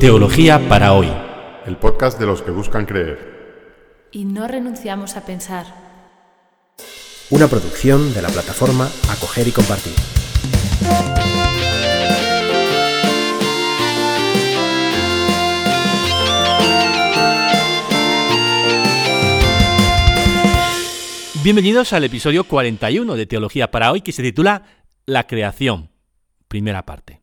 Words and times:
Teología 0.00 0.58
para 0.70 0.94
hoy. 0.94 1.12
El 1.66 1.76
podcast 1.76 2.18
de 2.18 2.24
los 2.24 2.40
que 2.40 2.50
buscan 2.50 2.86
creer. 2.86 4.08
Y 4.10 4.24
no 4.24 4.48
renunciamos 4.48 5.18
a 5.18 5.26
pensar. 5.26 5.66
Una 7.28 7.46
producción 7.46 8.14
de 8.14 8.22
la 8.22 8.28
plataforma 8.30 8.88
Acoger 9.10 9.48
y 9.48 9.52
Compartir. 9.52 9.92
Bienvenidos 21.44 21.92
al 21.92 22.04
episodio 22.04 22.44
41 22.44 23.14
de 23.14 23.26
Teología 23.26 23.70
para 23.70 23.92
hoy 23.92 24.00
que 24.00 24.12
se 24.12 24.22
titula 24.22 24.62
La 25.04 25.26
creación, 25.26 25.90
primera 26.48 26.84
parte. 26.84 27.22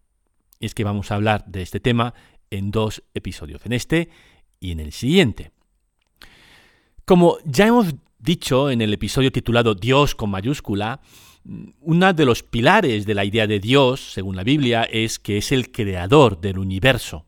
Y 0.59 0.67
es 0.67 0.73
que 0.73 0.83
vamos 0.83 1.11
a 1.11 1.15
hablar 1.15 1.45
de 1.45 1.61
este 1.61 1.79
tema 1.79 2.13
en 2.49 2.71
dos 2.71 3.03
episodios, 3.13 3.66
en 3.66 3.73
este 3.73 4.09
y 4.59 4.71
en 4.71 4.79
el 4.79 4.91
siguiente. 4.91 5.52
Como 7.05 7.38
ya 7.45 7.67
hemos 7.67 7.93
dicho 8.19 8.71
en 8.71 8.81
el 8.81 8.93
episodio 8.93 9.31
titulado 9.31 9.75
Dios 9.75 10.16
con 10.16 10.30
mayúscula, 10.30 11.02
uno 11.81 12.13
de 12.13 12.25
los 12.25 12.41
pilares 12.41 13.05
de 13.05 13.13
la 13.13 13.25
idea 13.25 13.45
de 13.45 13.59
Dios, 13.59 14.13
según 14.13 14.35
la 14.35 14.43
Biblia, 14.43 14.83
es 14.83 15.19
que 15.19 15.38
es 15.38 15.52
el 15.52 15.71
creador 15.71 16.41
del 16.41 16.57
universo. 16.57 17.25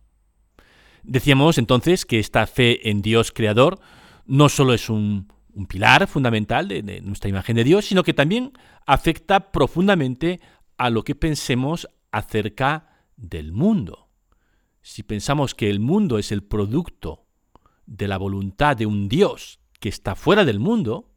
Decíamos 1.03 1.57
entonces 1.59 2.05
que 2.05 2.19
esta 2.19 2.47
fe 2.47 2.89
en 2.89 3.01
Dios 3.01 3.31
creador 3.31 3.79
no 4.25 4.49
solo 4.49 4.73
es 4.73 4.89
un, 4.89 5.31
un 5.53 5.67
pilar 5.67 6.07
fundamental 6.07 6.67
de, 6.67 6.81
de 6.81 7.01
nuestra 7.01 7.29
imagen 7.29 7.55
de 7.55 7.63
Dios, 7.63 7.85
sino 7.85 8.03
que 8.03 8.13
también 8.13 8.51
afecta 8.85 9.51
profundamente 9.51 10.39
a 10.77 10.89
lo 10.89 11.03
que 11.03 11.15
pensemos 11.15 11.87
acerca 12.11 13.05
del 13.15 13.51
mundo 13.51 14.07
si 14.87 15.03
pensamos 15.03 15.53
que 15.53 15.69
el 15.69 15.81
mundo 15.81 16.17
es 16.17 16.31
el 16.31 16.43
producto 16.43 17.25
de 17.85 18.07
la 18.07 18.17
voluntad 18.17 18.77
de 18.77 18.85
un 18.85 19.09
Dios 19.09 19.59
que 19.81 19.89
está 19.89 20.15
fuera 20.15 20.45
del 20.45 20.59
mundo, 20.59 21.11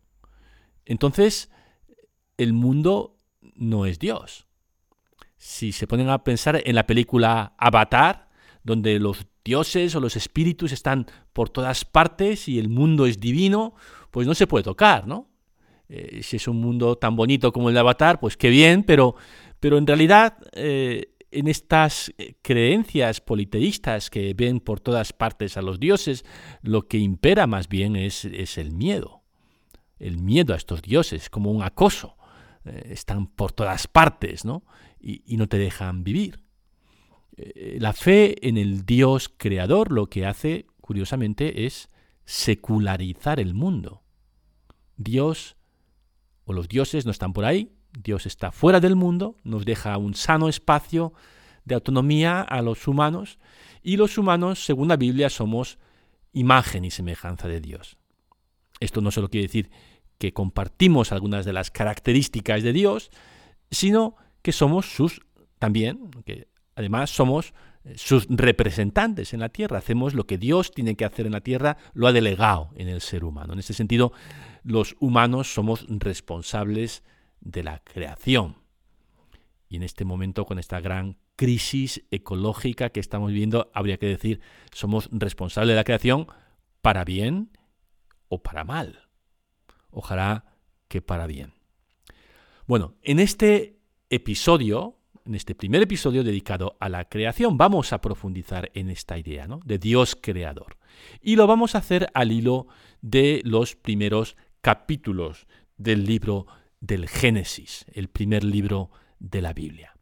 entonces 0.84 1.52
el 2.36 2.52
mundo 2.52 3.20
no 3.54 3.86
es 3.86 4.00
Dios. 4.00 4.48
Si 5.36 5.70
se 5.70 5.86
ponen 5.86 6.08
a 6.08 6.24
pensar 6.24 6.60
en 6.64 6.74
la 6.74 6.84
película 6.84 7.54
Avatar, 7.58 8.28
donde 8.64 8.98
los 8.98 9.24
dioses 9.44 9.94
o 9.94 10.00
los 10.00 10.16
espíritus 10.16 10.72
están 10.72 11.06
por 11.32 11.48
todas 11.48 11.84
partes 11.84 12.48
y 12.48 12.58
el 12.58 12.68
mundo 12.68 13.06
es 13.06 13.20
divino, 13.20 13.76
pues 14.10 14.26
no 14.26 14.34
se 14.34 14.48
puede 14.48 14.64
tocar, 14.64 15.06
¿no? 15.06 15.28
Eh, 15.88 16.24
si 16.24 16.38
es 16.38 16.48
un 16.48 16.60
mundo 16.60 16.98
tan 16.98 17.14
bonito 17.14 17.52
como 17.52 17.68
el 17.68 17.74
de 17.74 17.80
Avatar, 17.80 18.18
pues 18.18 18.36
qué 18.36 18.50
bien, 18.50 18.82
pero, 18.82 19.14
pero 19.60 19.76
en 19.76 19.86
realidad 19.86 20.38
eh, 20.52 21.14
en 21.30 21.46
estas 21.46 22.12
eh, 22.18 22.34
creencias 22.42 23.20
politeístas 23.20 24.10
que 24.10 24.34
ven 24.34 24.58
por 24.58 24.80
todas 24.80 25.12
partes 25.12 25.56
a 25.56 25.62
los 25.62 25.78
dioses, 25.78 26.24
lo 26.62 26.88
que 26.88 26.98
impera 26.98 27.46
más 27.46 27.68
bien 27.68 27.94
es, 27.94 28.24
el 28.24 28.72
miedo. 28.72 29.22
El 29.98 30.18
miedo 30.18 30.54
a 30.54 30.56
estos 30.56 30.82
dioses, 30.82 31.28
como 31.28 31.52
un 31.52 31.62
acoso. 31.62 32.16
Eh, 32.64 32.88
están 32.90 33.26
por 33.26 33.52
todas 33.52 33.86
partes, 33.86 34.44
¿no? 34.44 34.64
Y, 34.98 35.36
no 35.36 35.46
te 35.46 35.58
dejan 35.58 36.02
vivir. 36.04 36.42
La 37.78 37.94
fe 37.94 38.46
en 38.46 38.58
el 38.58 38.84
Dios 38.84 39.30
creador 39.34 39.92
lo 39.92 40.08
que 40.08 40.26
hace, 40.26 40.66
curiosamente, 40.82 41.64
es 41.64 41.88
secularizar 42.26 43.40
el 43.40 43.54
mundo. 43.54 44.02
Dios 44.98 45.56
o 46.44 46.52
los 46.52 46.68
dioses 46.68 47.06
no 47.06 47.12
están 47.12 47.32
por 47.32 47.46
ahí, 47.46 47.72
Dios 47.92 48.26
está 48.26 48.52
fuera 48.52 48.80
del 48.80 48.96
mundo, 48.96 49.36
nos 49.44 49.64
deja 49.64 49.96
un 49.98 50.14
sano 50.14 50.48
espacio 50.48 51.12
de 51.64 51.74
autonomía 51.74 52.40
a 52.40 52.62
los 52.62 52.86
humanos 52.88 53.38
y 53.82 53.96
los 53.96 54.18
humanos, 54.18 54.64
según 54.64 54.88
la 54.88 54.96
Biblia, 54.96 55.30
somos 55.30 55.78
imagen 56.32 56.84
y 56.84 56.90
semejanza 56.90 57.48
de 57.48 57.60
Dios. 57.60 57.96
Esto 58.78 59.00
no 59.00 59.10
solo 59.10 59.28
quiere 59.28 59.46
decir 59.46 59.70
que 60.18 60.32
compartimos 60.32 61.12
algunas 61.12 61.44
de 61.44 61.52
las 61.52 61.70
características 61.70 62.62
de 62.62 62.72
Dios, 62.72 63.10
sino 63.70 64.16
que 64.42 64.52
somos 64.52 64.94
sus 64.94 65.20
también, 65.58 66.10
que 66.24 66.48
además 66.74 67.10
somos 67.10 67.52
eh, 67.84 67.94
sus 67.96 68.26
representantes 68.28 69.32
en 69.32 69.40
la 69.40 69.48
tierra. 69.48 69.78
Hacemos 69.78 70.14
lo 70.14 70.26
que 70.26 70.38
Dios 70.38 70.72
tiene 70.72 70.96
que 70.96 71.04
hacer 71.04 71.26
en 71.26 71.32
la 71.32 71.40
tierra, 71.40 71.76
lo 71.94 72.06
ha 72.06 72.12
delegado 72.12 72.70
en 72.76 72.88
el 72.88 73.00
ser 73.00 73.24
humano. 73.24 73.52
En 73.52 73.58
este 73.58 73.74
sentido, 73.74 74.12
los 74.62 74.96
humanos 75.00 75.52
somos 75.52 75.86
responsables 75.88 77.02
de 77.40 77.62
la 77.62 77.80
creación. 77.80 78.56
Y 79.68 79.76
en 79.76 79.82
este 79.82 80.04
momento, 80.04 80.46
con 80.46 80.58
esta 80.58 80.80
gran 80.80 81.16
crisis 81.36 82.04
ecológica 82.10 82.90
que 82.90 83.00
estamos 83.00 83.30
viviendo, 83.30 83.70
habría 83.72 83.98
que 83.98 84.06
decir, 84.06 84.40
somos 84.72 85.08
responsables 85.12 85.70
de 85.70 85.76
la 85.76 85.84
creación 85.84 86.26
para 86.82 87.04
bien 87.04 87.50
o 88.28 88.42
para 88.42 88.64
mal. 88.64 89.08
Ojalá 89.90 90.44
que 90.88 91.00
para 91.00 91.26
bien. 91.26 91.54
Bueno, 92.66 92.94
en 93.02 93.20
este 93.20 93.80
episodio, 94.10 94.98
en 95.24 95.34
este 95.34 95.54
primer 95.54 95.82
episodio 95.82 96.24
dedicado 96.24 96.76
a 96.80 96.88
la 96.88 97.08
creación, 97.08 97.56
vamos 97.56 97.92
a 97.92 98.00
profundizar 98.00 98.70
en 98.74 98.90
esta 98.90 99.18
idea 99.18 99.46
¿no? 99.46 99.60
de 99.64 99.78
Dios 99.78 100.16
creador. 100.20 100.76
Y 101.20 101.36
lo 101.36 101.46
vamos 101.46 101.74
a 101.74 101.78
hacer 101.78 102.10
al 102.14 102.32
hilo 102.32 102.66
de 103.00 103.40
los 103.44 103.76
primeros 103.76 104.36
capítulos 104.60 105.46
del 105.76 106.04
libro 106.04 106.46
del 106.80 107.08
Génesis, 107.08 107.84
el 107.92 108.08
primer 108.08 108.42
libro 108.42 108.90
de 109.18 109.42
la 109.42 109.52
Biblia. 109.52 109.94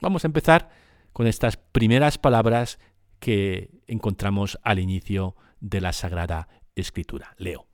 Vamos 0.00 0.24
a 0.24 0.28
empezar 0.28 0.70
con 1.12 1.26
estas 1.26 1.56
primeras 1.56 2.18
palabras 2.18 2.78
que 3.20 3.70
encontramos 3.86 4.58
al 4.62 4.78
inicio 4.78 5.36
de 5.60 5.80
la 5.80 5.92
Sagrada 5.92 6.48
Escritura. 6.74 7.34
Leo. 7.38 7.66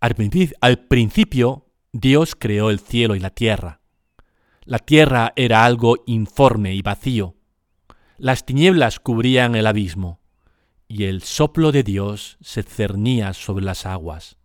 Al 0.00 0.14
principio 0.88 1.66
Dios 1.92 2.34
creó 2.34 2.70
el 2.70 2.80
cielo 2.80 3.14
y 3.14 3.20
la 3.20 3.30
tierra. 3.30 3.80
La 4.64 4.78
tierra 4.78 5.32
era 5.36 5.64
algo 5.64 6.02
informe 6.06 6.74
y 6.74 6.82
vacío. 6.82 7.36
Las 8.16 8.46
tinieblas 8.46 9.00
cubrían 9.00 9.56
el 9.56 9.66
abismo, 9.66 10.20
y 10.86 11.04
el 11.04 11.22
soplo 11.22 11.72
de 11.72 11.82
Dios 11.82 12.38
se 12.40 12.62
cernía 12.62 13.32
sobre 13.32 13.64
las 13.64 13.86
aguas. 13.86 14.36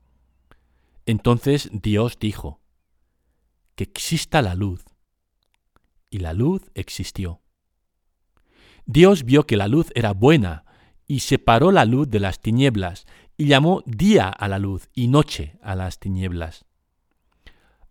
Entonces 1.07 1.69
Dios 1.71 2.19
dijo, 2.19 2.59
que 3.75 3.85
exista 3.85 4.41
la 4.41 4.55
luz. 4.55 4.83
Y 6.09 6.19
la 6.19 6.33
luz 6.33 6.63
existió. 6.73 7.41
Dios 8.85 9.23
vio 9.23 9.47
que 9.47 9.55
la 9.55 9.69
luz 9.69 9.87
era 9.95 10.11
buena 10.11 10.65
y 11.07 11.21
separó 11.21 11.71
la 11.71 11.85
luz 11.85 12.09
de 12.09 12.19
las 12.19 12.41
tinieblas 12.41 13.05
y 13.37 13.47
llamó 13.47 13.83
día 13.85 14.27
a 14.27 14.49
la 14.49 14.59
luz 14.59 14.89
y 14.93 15.07
noche 15.07 15.57
a 15.61 15.75
las 15.75 15.99
tinieblas. 15.99 16.65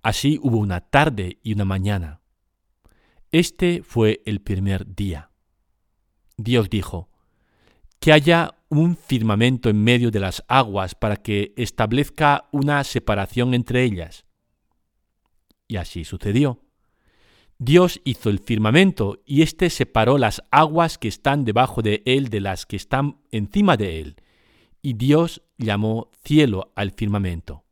Así 0.02 0.38
hubo 0.42 0.58
una 0.58 0.82
tarde 0.82 1.38
y 1.42 1.54
una 1.54 1.64
mañana. 1.64 2.20
Este 3.32 3.82
fue 3.82 4.20
el 4.26 4.42
primer 4.42 4.94
día. 4.94 5.30
Dios 6.36 6.68
dijo, 6.68 7.08
que 7.98 8.12
haya 8.12 8.56
un 8.68 8.96
firmamento 8.96 9.68
en 9.68 9.82
medio 9.82 10.10
de 10.10 10.20
las 10.20 10.44
aguas 10.48 10.94
para 10.94 11.16
que 11.16 11.54
establezca 11.56 12.48
una 12.52 12.82
separación 12.84 13.54
entre 13.54 13.84
ellas. 13.84 14.24
Y 15.68 15.76
así 15.76 16.04
sucedió. 16.04 16.60
Dios 17.58 18.00
hizo 18.04 18.28
el 18.28 18.38
firmamento 18.38 19.22
y 19.24 19.42
éste 19.42 19.70
separó 19.70 20.18
las 20.18 20.42
aguas 20.50 20.98
que 20.98 21.08
están 21.08 21.44
debajo 21.44 21.80
de 21.80 22.02
él 22.04 22.28
de 22.28 22.40
las 22.40 22.66
que 22.66 22.76
están 22.76 23.18
encima 23.30 23.76
de 23.76 24.00
él. 24.00 24.16
Y 24.82 24.94
Dios 24.94 25.42
llamó 25.56 26.10
cielo 26.22 26.72
al 26.76 26.90
firmamento. 26.90 27.64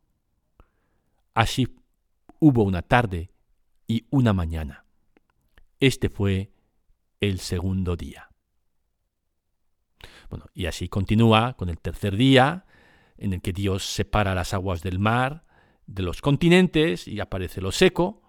Así 1.34 1.68
hubo 2.38 2.62
una 2.62 2.82
tarde 2.82 3.30
y 3.86 4.06
una 4.10 4.32
mañana. 4.32 4.84
Este 5.80 6.08
fue 6.08 6.50
el 7.20 7.40
segundo 7.40 7.96
día 7.96 8.33
y 10.54 10.66
así 10.66 10.88
continúa 10.88 11.54
con 11.56 11.68
el 11.68 11.78
tercer 11.78 12.16
día, 12.16 12.64
en 13.16 13.32
el 13.32 13.40
que 13.40 13.52
Dios 13.52 13.84
separa 13.84 14.34
las 14.34 14.54
aguas 14.54 14.82
del 14.82 14.98
mar 14.98 15.44
de 15.86 16.02
los 16.02 16.20
continentes 16.20 17.06
y 17.06 17.20
aparece 17.20 17.60
lo 17.60 17.72
seco 17.72 18.22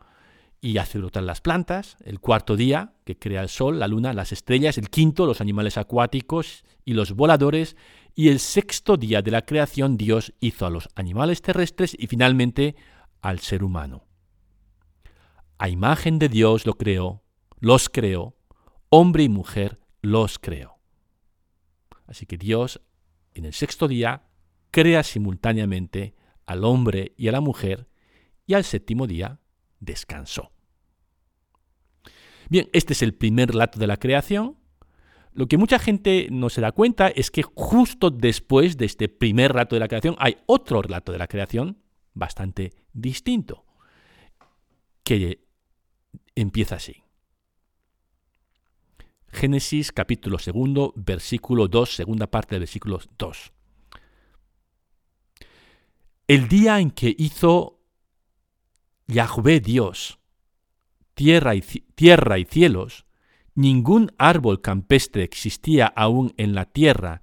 y 0.61 0.77
hace 0.77 0.97
brotar 0.97 1.23
las 1.23 1.41
plantas. 1.41 1.97
El 2.03 2.19
cuarto 2.19 2.55
día, 2.55 2.93
que 3.03 3.17
crea 3.17 3.41
el 3.41 3.49
sol, 3.49 3.79
la 3.79 3.87
luna, 3.87 4.13
las 4.13 4.31
estrellas. 4.31 4.77
El 4.77 4.89
quinto, 4.89 5.25
los 5.25 5.41
animales 5.41 5.77
acuáticos 5.77 6.63
y 6.83 6.93
los 6.93 7.11
voladores. 7.11 7.75
Y 8.15 8.29
el 8.29 8.39
sexto 8.39 8.97
día 8.97 9.21
de 9.21 9.31
la 9.31 9.43
creación, 9.43 9.97
Dios 9.97 10.33
hizo 10.39 10.65
a 10.65 10.69
los 10.69 10.89
animales 10.95 11.41
terrestres 11.41 11.95
y 11.97 12.07
finalmente 12.07 12.75
al 13.21 13.39
ser 13.39 13.63
humano. 13.63 14.05
A 15.57 15.69
imagen 15.69 16.19
de 16.19 16.29
Dios 16.29 16.65
lo 16.65 16.73
creó, 16.77 17.23
los 17.59 17.87
creó, 17.87 18.35
hombre 18.89 19.23
y 19.23 19.29
mujer 19.29 19.79
los 20.01 20.39
creó. 20.39 20.74
Así 22.05 22.25
que 22.25 22.37
Dios, 22.37 22.81
en 23.33 23.45
el 23.45 23.53
sexto 23.53 23.87
día, 23.87 24.27
crea 24.71 25.03
simultáneamente 25.03 26.15
al 26.45 26.63
hombre 26.63 27.13
y 27.17 27.27
a 27.27 27.31
la 27.31 27.41
mujer, 27.41 27.87
y 28.45 28.53
al 28.53 28.63
séptimo 28.63 29.07
día 29.07 29.39
descansó. 29.79 30.51
Bien, 32.49 32.69
este 32.73 32.93
es 32.93 33.01
el 33.01 33.13
primer 33.15 33.51
relato 33.51 33.79
de 33.79 33.87
la 33.87 33.97
creación. 33.97 34.57
Lo 35.33 35.47
que 35.47 35.57
mucha 35.57 35.79
gente 35.79 36.27
no 36.31 36.49
se 36.49 36.61
da 36.61 36.71
cuenta 36.71 37.07
es 37.07 37.31
que 37.31 37.43
justo 37.43 38.09
después 38.11 38.77
de 38.77 38.85
este 38.85 39.09
primer 39.09 39.51
relato 39.51 39.75
de 39.75 39.79
la 39.79 39.87
creación 39.87 40.15
hay 40.19 40.37
otro 40.45 40.81
relato 40.81 41.11
de 41.11 41.17
la 41.17 41.27
creación 41.27 41.81
bastante 42.13 42.73
distinto, 42.93 43.65
que 45.03 45.45
empieza 46.35 46.75
así. 46.75 47.04
Génesis 49.35 49.91
capítulo 49.91 50.39
segundo, 50.39 50.93
versículo 50.95 51.67
2, 51.67 51.93
segunda 51.93 52.27
parte 52.27 52.55
del 52.55 52.61
versículo 52.61 53.01
2. 53.17 53.51
El 56.27 56.47
día 56.47 56.79
en 56.79 56.89
que 56.89 57.13
hizo 57.17 57.81
Yahvé 59.07 59.59
Dios 59.59 60.19
tierra 61.15 61.53
y, 61.53 61.61
tierra 61.61 62.39
y 62.39 62.45
cielos, 62.45 63.05
ningún 63.55 64.13
árbol 64.17 64.61
campestre 64.61 65.23
existía 65.23 65.85
aún 65.85 66.33
en 66.37 66.55
la 66.55 66.65
tierra, 66.65 67.21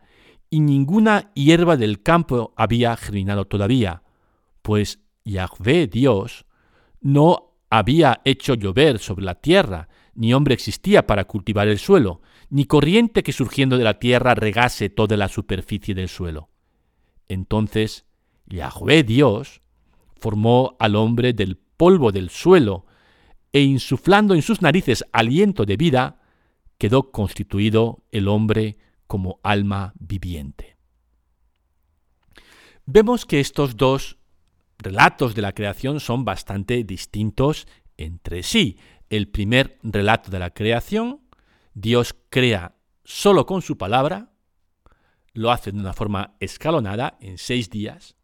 y 0.51 0.61
ninguna 0.61 1.33
hierba 1.35 1.79
del 1.79 2.03
campo 2.03 2.53
había 2.57 2.95
germinado 2.97 3.47
todavía, 3.47 4.03
pues 4.61 5.01
Yahvé 5.25 5.87
Dios 5.87 6.45
no 7.01 7.55
había 7.71 8.21
hecho 8.25 8.53
llover 8.53 8.99
sobre 8.99 9.25
la 9.25 9.37
tierra, 9.37 9.89
ni 10.15 10.35
hombre 10.35 10.55
existía 10.55 11.07
para 11.07 11.25
cultivar 11.25 11.69
el 11.69 11.79
suelo, 11.79 12.21
ni 12.51 12.67
corriente 12.67 13.23
que 13.23 13.33
surgiendo 13.33 13.79
de 13.79 13.85
la 13.85 13.99
tierra 13.99 14.35
regase 14.35 14.91
toda 14.91 15.17
la 15.17 15.29
superficie 15.29 15.95
del 15.95 16.09
suelo. 16.09 16.51
Entonces 17.29 18.05
Yahvé 18.47 19.05
Dios 19.05 19.63
formó 20.21 20.77
al 20.79 20.97
hombre 20.97 21.33
del 21.33 21.57
polvo 21.57 22.13
del 22.13 22.31
suelo, 22.31 22.87
e 23.53 23.61
insuflando 23.61 24.35
en 24.35 24.43
sus 24.43 24.63
narices 24.63 25.05
aliento 25.13 25.67
de 25.67 25.77
vida, 25.77 26.21
quedó 26.79 27.11
constituido 27.11 28.05
el 28.11 28.29
hombre 28.29 28.79
como 29.07 29.41
alma 29.43 29.93
viviente. 29.99 30.77
Vemos 32.87 33.27
que 33.27 33.41
estos 33.41 33.77
dos 33.77 34.17
relatos 34.79 35.35
de 35.35 35.43
la 35.43 35.53
creación 35.53 36.01
son 36.01 36.25
bastante 36.25 36.83
distintos 36.83 37.67
entre 37.97 38.43
sí. 38.43 38.79
El 39.13 39.29
primer 39.29 39.79
relato 39.83 40.31
de 40.31 40.39
la 40.39 40.51
creación, 40.51 41.21
Dios 41.75 42.17
crea 42.31 42.75
solo 43.05 43.47
con 43.47 43.63
su 43.63 43.77
palabra, 43.77 44.33
lo 45.35 45.51
hace 45.51 45.73
de 45.73 45.79
una 45.79 45.93
forma 45.93 46.37
escalonada 46.41 47.17
en 47.21 47.39
seis 47.39 47.71
días, 47.71 48.17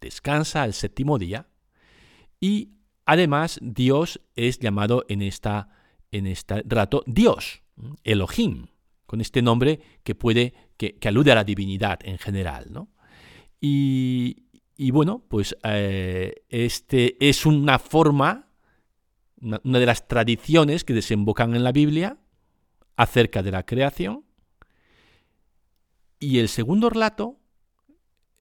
descansa 0.00 0.64
el 0.64 0.72
séptimo 0.72 1.18
día 1.18 1.48
y 2.40 2.78
Además, 3.10 3.58
Dios 3.62 4.20
es 4.36 4.58
llamado 4.58 5.06
en, 5.08 5.22
esta, 5.22 5.70
en 6.12 6.26
este 6.26 6.62
rato 6.66 7.02
Dios, 7.06 7.62
Elohim, 8.04 8.66
con 9.06 9.22
este 9.22 9.40
nombre 9.40 9.80
que 10.04 10.14
puede, 10.14 10.52
que, 10.76 10.98
alude 11.06 11.32
a 11.32 11.36
la 11.36 11.44
divinidad 11.44 12.00
en 12.02 12.18
general. 12.18 12.66
¿no? 12.68 12.90
Y, 13.62 14.44
bueno, 14.92 15.24
pues 15.26 15.56
eh, 15.64 16.34
este 16.50 17.16
es 17.26 17.46
una 17.46 17.78
forma, 17.78 18.47
una, 19.40 19.78
de 19.78 19.86
las 19.86 20.08
tradiciones 20.08 20.84
que 20.84 20.94
desembocan 20.94 21.54
en 21.54 21.64
la 21.64 21.72
Biblia 21.72 22.18
acerca 22.96 23.42
de 23.42 23.52
la 23.52 23.64
creación. 23.64 24.24
Y 26.18 26.38
el 26.38 26.48
segundo 26.48 26.90
relato 26.90 27.38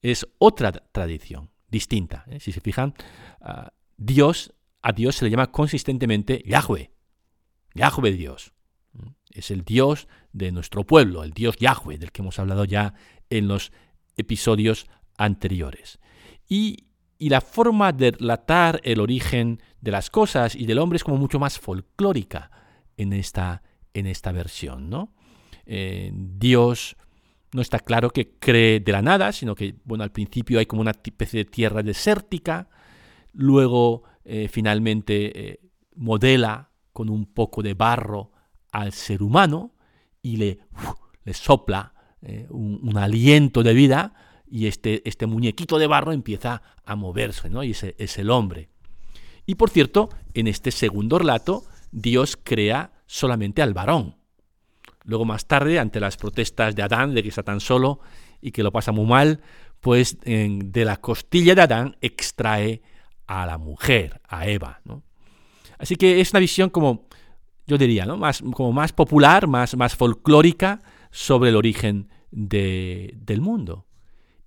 es 0.02 0.28
otra 0.40 0.72
tradición 0.72 1.52
distinta. 1.70 2.26
¿eh? 2.28 2.40
Si 2.40 2.52
se 2.52 2.62
fijan, 2.62 2.94
ah, 3.42 3.74
Dios 3.98 4.54
a 4.82 4.94
Dios 4.94 5.18
se 5.18 5.26
le 5.26 5.32
llama 5.32 5.52
consistentemente 5.52 6.42
Yahweh. 6.46 6.92
Yahweh 7.74 8.12
Dios. 8.14 8.54
Es 9.32 9.52
el 9.52 9.64
Dios 9.64 10.08
de 10.32 10.52
nuestro 10.52 10.86
pueblo, 10.86 11.24
el 11.24 11.32
Dios 11.32 11.58
Yahweh, 11.58 11.98
del 11.98 12.12
que 12.12 12.22
hemos 12.22 12.40
hablado 12.40 12.66
ya 12.66 12.94
en 13.30 13.48
los 13.48 13.72
episodios 14.16 14.88
anteriores. 15.18 16.00
Y, 16.48 16.87
la 17.19 17.42
forma 17.42 17.92
de 17.92 18.12
relatar 18.12 18.80
el 18.84 19.00
origen 19.00 19.62
de 19.81 19.92
las 19.92 20.10
cosas 20.10 20.56
y 20.56 20.66
del 20.66 20.80
hombre 20.80 20.98
es 20.98 21.04
como 21.04 21.18
mucho 21.18 21.40
más 21.40 21.60
folclórica 21.60 22.52
en 22.96 23.14
esta, 23.14 23.64
en 23.94 24.06
esta 24.06 24.31
versión. 24.31 24.90
¿no? 24.90 25.14
Eh, 25.66 26.12
Dios 26.14 26.96
no 27.54 27.62
está 27.62 27.80
claro 27.80 28.10
que 28.12 28.38
cree 28.40 28.80
de 28.80 28.92
la 28.92 29.02
nada, 29.02 29.31
sino 29.31 29.56
que 29.56 29.75
bueno, 29.84 30.04
al 30.04 30.12
principio 30.12 30.60
hay 30.60 30.66
como 30.66 30.81
una 30.81 30.92
especie 30.92 31.44
de 31.44 31.50
tierra 31.50 31.81
desértica, 31.81 32.69
luego 33.34 34.04
eh, 34.24 34.48
finalmente 34.50 35.52
eh, 35.52 35.60
modela 35.96 36.72
con 36.94 37.10
un 37.10 37.25
poco 37.25 37.62
de 37.63 37.74
barro 37.74 38.31
al 38.72 38.92
ser 38.92 39.24
humano 39.24 39.74
y 40.22 40.38
le, 40.38 40.60
le 41.24 41.34
sopla 41.34 41.94
un, 42.50 42.98
aliento 42.98 43.63
de 43.63 43.74
vida 43.74 44.13
y 44.50 44.68
este, 44.68 45.08
este 45.08 45.26
muñequito 45.26 45.78
de 45.78 45.88
barro 45.88 46.12
empieza 46.12 46.62
a 46.86 46.96
moverse, 46.96 47.50
¿no? 47.50 47.64
y 47.64 47.72
ese 47.72 47.96
es 47.98 48.18
el 48.18 48.30
hombre. 48.30 48.70
Y 49.46 49.56
por 49.56 49.70
cierto, 49.70 50.10
en 50.34 50.48
este 50.48 50.72
segundo 50.72 51.20
relato, 51.20 51.64
Dios 51.92 52.38
crea 52.42 52.92
solamente 53.06 53.62
al 53.62 53.74
varón. 53.74 54.16
Luego 55.06 55.24
más 55.24 55.48
tarde, 55.48 55.80
ante 55.80 56.02
las 56.02 56.18
protestas 56.18 56.76
de 56.76 56.84
Adán, 56.84 57.14
de 57.16 57.24
que 57.24 57.30
está 57.30 57.44
tan 57.44 57.62
solo 57.62 58.02
y 58.42 58.52
que 58.52 58.62
lo 58.62 58.74
pasa 58.74 58.92
muy 58.92 59.06
mal, 59.06 59.42
pues 59.80 60.18
de 60.20 60.86
la 60.86 60.98
costilla 60.98 61.56
de 61.56 61.62
Adán 61.62 61.98
extrae 62.02 62.82
a 63.26 63.46
la 63.46 63.58
mujer, 63.58 64.22
a 64.28 64.48
Eva. 64.48 64.82
¿no? 64.84 65.04
Así 65.78 65.96
que 65.96 66.20
es 66.20 66.32
una 66.32 66.42
visión 66.42 66.70
como, 66.70 67.08
yo 67.66 67.78
diría, 67.78 68.06
¿no? 68.06 68.18
más, 68.18 68.44
como 68.54 68.74
más 68.74 68.92
popular, 68.92 69.48
más, 69.48 69.78
más 69.78 69.96
folclórica 69.96 70.82
sobre 71.10 71.52
el 71.52 71.56
origen 71.56 72.10
del 72.32 73.40
mundo. 73.40 73.87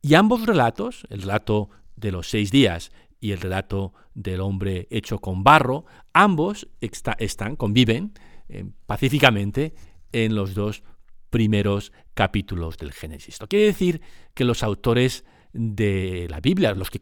Y 0.02 0.14
ambos 0.14 0.46
relatos, 0.46 1.06
el 1.10 1.22
relato 1.22 1.70
de 1.96 2.12
los 2.12 2.28
seis 2.28 2.50
días 2.50 2.90
y 3.20 3.32
el 3.32 3.40
relato 3.40 3.92
del 4.14 4.40
hombre 4.40 4.88
hecho 4.90 5.18
con 5.18 5.44
barro, 5.44 5.84
ambos 6.12 6.68
están, 6.80 7.56
conviven 7.56 8.12
eh, 8.48 8.64
pacíficamente 8.86 9.74
en 10.12 10.34
los 10.34 10.54
dos 10.54 10.82
primeros 11.28 11.92
capítulos 12.14 12.76
del 12.78 12.92
Génesis. 12.92 13.34
Esto 13.34 13.46
quiere 13.46 13.66
decir 13.66 14.00
que 14.34 14.44
los 14.44 14.62
autores 14.62 15.24
de 15.52 16.26
la 16.28 16.40
Biblia, 16.40 16.74
los 16.74 16.90
que 16.90 17.00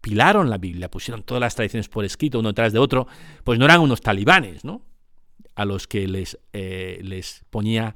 pilaron 0.00 0.50
la 0.50 0.58
Biblia, 0.58 0.90
pusieron 0.90 1.22
todas 1.22 1.40
las 1.40 1.54
tradiciones 1.54 1.88
por 1.88 2.04
escrito 2.04 2.38
uno 2.40 2.50
detrás 2.50 2.72
de 2.72 2.78
otro, 2.78 3.06
pues 3.44 3.58
no 3.58 3.64
eran 3.64 3.80
unos 3.80 4.00
talibanes, 4.00 4.64
¿no? 4.64 4.82
A 5.54 5.64
los 5.64 5.86
que 5.86 6.06
les, 6.06 6.38
eh, 6.52 7.00
les 7.02 7.44
ponía, 7.50 7.94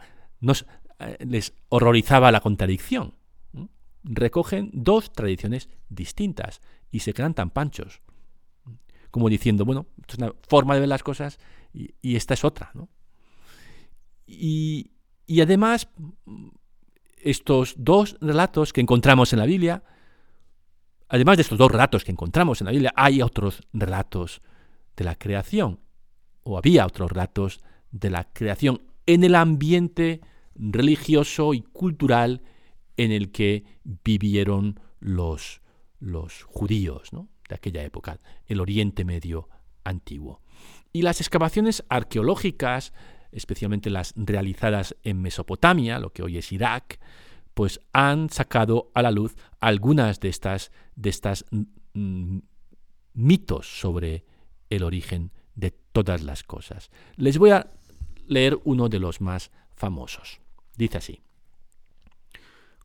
eh, 0.99 1.17
les 1.27 1.53
horrorizaba 1.69 2.33
la 2.33 2.41
contradicción. 2.41 3.15
Recogen 4.03 4.71
dos 4.73 5.13
tradiciones 5.13 5.69
distintas 5.89 6.61
y 6.91 7.01
se 7.01 7.13
quedan 7.13 7.35
tan 7.35 7.51
panchos, 7.51 8.01
como 9.11 9.29
diciendo, 9.29 9.65
bueno, 9.65 9.87
esto 10.01 10.15
es 10.15 10.19
una 10.19 10.35
forma 10.49 10.75
de 10.75 10.81
ver 10.81 10.89
las 10.89 11.03
cosas 11.03 11.39
y, 11.73 12.17
esta 12.17 12.35
es 12.35 12.45
otra. 12.45 12.73
Y, 14.27 14.93
y 15.27 15.41
además, 15.41 15.89
estos 17.19 17.75
dos 17.77 18.17
relatos 18.21 18.73
que 18.73 18.81
encontramos 18.81 19.33
en 19.33 19.39
la 19.39 19.47
Biblia, 19.47 19.83
Además 21.11 21.37
de 21.37 21.43
estos 21.43 21.59
dos 21.59 21.73
relatos 21.73 22.05
que 22.05 22.13
encontramos 22.13 22.61
en 22.61 22.67
la 22.67 22.71
Biblia, 22.71 22.93
hay 22.95 23.21
otros 23.21 23.63
relatos 23.73 24.43
de 24.97 25.05
la 25.05 25.17
creación, 25.17 25.81
o 26.45 26.57
había 26.57 26.87
otros 26.87 27.11
relatos 27.11 27.61
de 27.91 28.11
la 28.11 28.29
creación 28.33 28.83
en 29.07 29.25
el 29.25 29.35
ambiente 29.35 30.21
religioso 30.55 31.53
y 31.53 31.63
cultural 31.63 32.43
en 33.01 33.13
el 33.13 33.33
que 33.33 33.65
vivieron 34.05 34.79
los, 34.99 35.63
los 36.01 36.43
judíos 36.43 37.09
de 37.49 37.55
aquella 37.55 37.83
época, 37.83 38.21
el 38.45 38.61
Oriente 38.61 39.07
Medio 39.07 39.49
antiguo. 39.85 40.43
Y 40.93 41.01
las 41.01 41.23
excavaciones 41.23 41.83
arqueológicas, 41.89 42.93
especialmente 43.33 43.89
las 43.89 44.13
realizadas 44.17 44.97
en 45.03 45.23
Mesopotamia, 45.23 45.99
lo 45.99 46.13
que 46.13 46.23
hoy 46.23 46.37
es 46.37 46.53
Irak, 46.53 47.01
pues 47.55 47.81
han 47.95 48.29
sacado 48.29 48.91
a 48.93 49.01
la 49.01 49.11
luz 49.11 49.35
algunas 49.61 50.21
de 50.21 50.29
estas, 50.29 50.71
de 50.95 51.09
estas 51.09 51.47
mm, 51.95 52.39
mitos 53.15 53.81
sobre 53.81 54.27
el 54.69 54.83
origen 54.83 55.33
de 55.55 55.71
todas 55.71 56.23
las 56.23 56.43
cosas. 56.43 56.91
Les 57.17 57.39
voy 57.39 57.51
a 57.51 57.71
leer 58.27 58.59
uno 58.65 58.91
de 58.91 58.99
los 58.99 59.23
más 59.23 59.51
famosos. 59.75 60.43
Dice 60.77 60.99
así. 60.99 61.23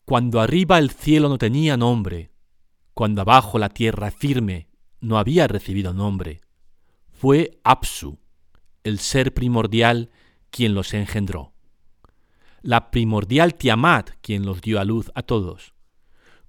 Cuando 0.05 0.39
arriba 0.39 0.77
el 0.77 0.91
cielo 0.91 1.29
no 1.29 1.37
tenía 1.37 1.77
nombre, 1.77 2.31
cuando 2.93 3.21
abajo 3.21 3.59
la 3.59 3.69
tierra 3.69 4.11
firme 4.11 4.69
no 5.01 5.17
había 5.17 5.47
recibido 5.47 5.93
nombre, 5.93 6.41
fue 7.11 7.59
Apsu, 7.63 8.19
el 8.83 8.99
ser 8.99 9.33
primordial, 9.33 10.11
quien 10.51 10.73
los 10.73 10.93
engendró 10.93 11.55
la 12.65 12.89
primordial 12.89 13.53
Tiamat 13.53 14.09
quien 14.21 14.43
los 14.43 14.59
dio 14.59 14.79
a 14.79 14.85
luz 14.85 15.11
a 15.13 15.21
todos. 15.21 15.75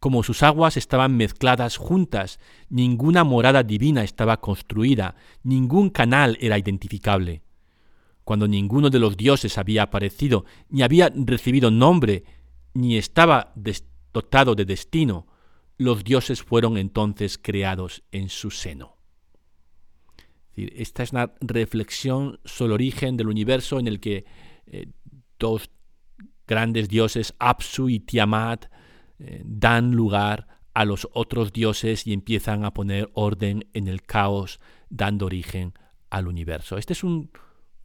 Como 0.00 0.22
sus 0.22 0.42
aguas 0.42 0.78
estaban 0.78 1.14
mezcladas 1.14 1.76
juntas, 1.76 2.40
ninguna 2.70 3.22
morada 3.22 3.62
divina 3.62 4.02
estaba 4.02 4.40
construida, 4.40 5.14
ningún 5.42 5.90
canal 5.90 6.38
era 6.40 6.58
identificable. 6.58 7.42
cuando 8.24 8.48
ninguno 8.48 8.90
de 8.90 8.98
los 8.98 9.16
dioses 9.16 9.56
había 9.56 9.84
aparecido, 9.84 10.46
ni 10.68 10.82
había 10.82 11.12
recibido 11.14 11.70
nombre, 11.70 12.24
ni 12.76 12.98
estaba 12.98 13.54
dotado 14.12 14.54
de 14.54 14.66
destino, 14.66 15.26
los 15.78 16.04
dioses 16.04 16.42
fueron 16.42 16.76
entonces 16.76 17.38
creados 17.38 18.02
en 18.12 18.28
su 18.28 18.50
seno. 18.50 18.96
Esta 20.54 21.02
es 21.02 21.12
una 21.12 21.32
reflexión 21.40 22.38
sobre 22.44 22.68
el 22.68 22.72
origen 22.74 23.16
del 23.16 23.28
universo 23.28 23.78
en 23.78 23.86
el 23.86 24.00
que 24.00 24.24
eh, 24.66 24.88
dos 25.38 25.70
grandes 26.46 26.88
dioses, 26.88 27.34
Apsu 27.38 27.88
y 27.88 28.00
Tiamat, 28.00 28.66
eh, 29.18 29.42
dan 29.44 29.92
lugar 29.92 30.46
a 30.72 30.84
los 30.84 31.08
otros 31.12 31.52
dioses 31.52 32.06
y 32.06 32.12
empiezan 32.12 32.64
a 32.64 32.72
poner 32.72 33.10
orden 33.14 33.68
en 33.72 33.88
el 33.88 34.02
caos, 34.02 34.60
dando 34.88 35.26
origen 35.26 35.74
al 36.10 36.28
universo. 36.28 36.78
Este 36.78 36.92
es 36.92 37.04
un 37.04 37.30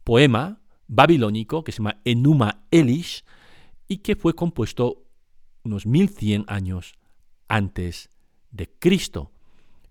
poema 0.04 0.60
babilónico 0.86 1.64
que 1.64 1.72
se 1.72 1.78
llama 1.78 2.00
Enuma 2.04 2.64
Elish 2.70 3.24
y 3.92 3.98
que 3.98 4.16
fue 4.16 4.34
compuesto 4.34 5.04
unos 5.64 5.84
1100 5.84 6.46
años 6.48 6.94
antes 7.46 8.08
de 8.50 8.70
Cristo 8.78 9.32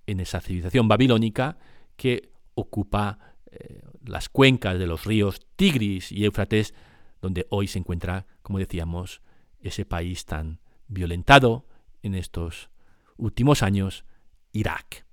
en 0.08 0.20
esa 0.20 0.42
civilización 0.42 0.88
babilónica 0.88 1.60
que 1.96 2.32
ocupa 2.56 3.36
eh, 3.52 3.84
las 4.04 4.28
cuencas 4.28 4.80
de 4.80 4.88
los 4.88 5.06
ríos 5.06 5.46
Tigris 5.56 6.12
y 6.12 6.26
Éufrates, 6.26 6.74
donde 7.22 7.46
hoy 7.52 7.68
se 7.68 7.78
encuentra, 7.78 8.26
como 8.42 8.58
decíamos, 8.58 9.22
ese 9.60 9.86
país 9.86 10.26
tan 10.26 10.62
violentado 10.88 11.68
en 12.02 12.16
estos 12.16 12.72
últimos 13.18 13.62
años, 13.62 14.04
Irak. 14.52 15.06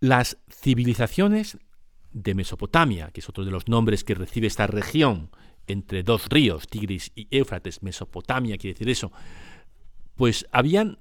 Las 0.00 0.38
civilizaciones 0.48 1.58
de 2.12 2.34
Mesopotamia, 2.34 3.10
que 3.10 3.20
es 3.20 3.28
otro 3.28 3.44
de 3.44 3.50
los 3.50 3.68
nombres 3.68 4.04
que 4.04 4.14
recibe 4.14 4.46
esta 4.46 4.66
región 4.66 5.30
entre 5.66 6.02
dos 6.02 6.28
ríos, 6.28 6.66
Tigris 6.68 7.12
y 7.14 7.28
Éufrates, 7.30 7.82
Mesopotamia 7.82 8.56
quiere 8.56 8.74
decir 8.74 8.88
eso, 8.88 9.12
pues 10.16 10.46
habían 10.50 10.98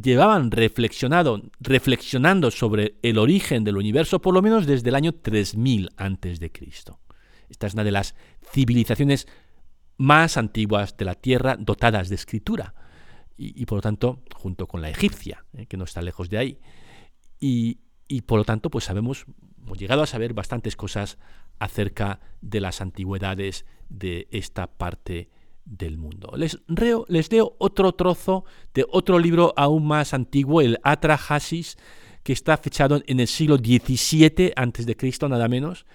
llevaban 0.00 0.50
reflexionado, 0.50 1.42
reflexionando 1.60 2.50
sobre 2.50 2.96
el 3.02 3.18
origen 3.18 3.64
del 3.64 3.76
universo 3.76 4.20
por 4.20 4.34
lo 4.34 4.42
menos 4.42 4.66
desde 4.66 4.90
el 4.90 4.94
año 4.94 5.12
3000 5.14 5.90
antes 5.96 6.38
de 6.38 6.52
Cristo. 6.52 7.00
Esta 7.48 7.66
es 7.66 7.74
una 7.74 7.84
de 7.84 7.92
las 7.92 8.14
civilizaciones 8.52 9.26
más 9.96 10.36
antiguas 10.36 10.96
de 10.96 11.04
la 11.06 11.14
Tierra 11.14 11.56
dotadas 11.58 12.08
de 12.08 12.14
escritura 12.14 12.74
y, 13.40 13.66
por 13.66 13.78
lo 13.78 13.82
tanto 13.82 14.22
junto 14.34 14.66
con 14.66 14.82
la 14.82 14.90
egipcia, 14.90 15.44
eh, 15.52 15.66
que 15.66 15.76
no 15.76 15.84
está 15.84 16.02
lejos 16.02 16.28
de 16.28 16.38
ahí. 16.38 16.58
Y, 17.38 17.78
y 18.08 18.22
por 18.22 18.38
lo 18.38 18.44
tanto 18.44 18.68
pues 18.68 18.84
sabemos, 18.84 19.26
hemos 19.62 19.78
llegado 19.78 20.02
a 20.02 20.06
saber 20.06 20.34
bastantes 20.34 20.76
cosas 20.76 21.18
acerca 21.58 22.20
de 22.40 22.60
las 22.60 22.80
antigüedades 22.80 23.64
de 23.88 24.28
esta 24.30 24.66
parte 24.66 25.28
del 25.64 25.98
mundo. 25.98 26.32
Les, 26.36 26.58
les 27.08 27.30
leo 27.30 27.56
otro 27.58 27.92
trozo 27.92 28.44
de 28.74 28.86
otro 28.90 29.18
libro 29.18 29.52
aún 29.56 29.86
más 29.86 30.14
antiguo, 30.14 30.60
el 30.60 30.78
Atrahasis, 30.82 31.76
que 32.22 32.32
está 32.32 32.56
fechado 32.56 33.02
en 33.06 33.20
el 33.20 33.26
siglo 33.26 33.56
XVII 33.56 34.52
Cristo, 34.96 35.28
nada 35.28 35.48
menos, 35.48 35.86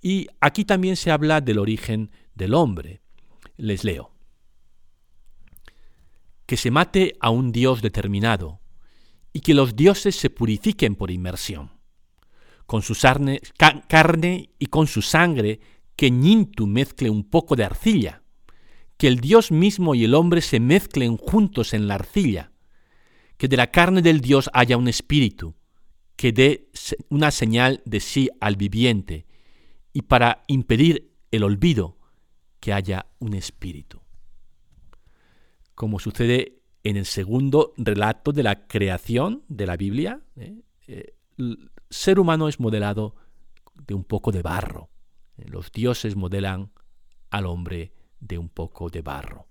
y 0.00 0.28
aquí 0.40 0.64
también 0.64 0.96
se 0.96 1.10
habla 1.10 1.40
del 1.40 1.58
origen 1.58 2.10
del 2.34 2.54
hombre. 2.54 3.00
Les 3.56 3.84
leo. 3.84 4.10
Que 6.46 6.56
se 6.56 6.70
mate 6.70 7.16
a 7.20 7.30
un 7.30 7.52
dios 7.52 7.80
determinado, 7.80 8.60
y 9.32 9.40
que 9.40 9.54
los 9.54 9.74
dioses 9.74 10.14
se 10.14 10.30
purifiquen 10.30 10.94
por 10.94 11.10
inmersión. 11.10 11.70
Con 12.66 12.82
su 12.82 12.94
carne 13.88 14.50
y 14.58 14.66
con 14.66 14.86
su 14.86 15.02
sangre, 15.02 15.60
que 15.96 16.10
Nintu 16.10 16.66
mezcle 16.66 17.10
un 17.10 17.24
poco 17.24 17.56
de 17.56 17.64
arcilla 17.64 18.24
que 18.96 19.08
el 19.08 19.20
Dios 19.20 19.50
mismo 19.50 19.94
y 19.94 20.04
el 20.04 20.14
hombre 20.14 20.40
se 20.40 20.60
mezclen 20.60 21.16
juntos 21.16 21.74
en 21.74 21.88
la 21.88 21.96
arcilla, 21.96 22.52
que 23.36 23.48
de 23.48 23.56
la 23.56 23.70
carne 23.70 24.02
del 24.02 24.20
Dios 24.20 24.50
haya 24.52 24.76
un 24.76 24.88
espíritu, 24.88 25.54
que 26.16 26.32
dé 26.32 26.70
una 27.08 27.30
señal 27.30 27.82
de 27.84 28.00
sí 28.00 28.30
al 28.40 28.56
viviente, 28.56 29.26
y 29.92 30.02
para 30.02 30.44
impedir 30.46 31.12
el 31.30 31.42
olvido, 31.42 31.98
que 32.60 32.72
haya 32.72 33.06
un 33.18 33.34
espíritu. 33.34 34.00
Como 35.74 35.98
sucede 35.98 36.62
en 36.84 36.96
el 36.96 37.04
segundo 37.04 37.74
relato 37.76 38.32
de 38.32 38.42
la 38.42 38.66
creación 38.66 39.44
de 39.48 39.66
la 39.66 39.76
Biblia, 39.76 40.22
¿eh? 40.36 40.62
Eh, 40.86 41.16
el 41.36 41.70
ser 41.90 42.20
humano 42.20 42.48
es 42.48 42.60
modelado 42.60 43.16
de 43.86 43.94
un 43.94 44.04
poco 44.04 44.30
de 44.30 44.42
barro. 44.42 44.90
Los 45.36 45.72
dioses 45.72 46.16
modelan 46.16 46.70
al 47.30 47.46
hombre 47.46 47.92
de 48.20 48.38
un 48.38 48.48
poco 48.48 48.88
de 48.88 49.02
barro. 49.02 49.48